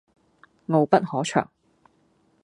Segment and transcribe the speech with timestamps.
[0.69, 1.51] 傲不可長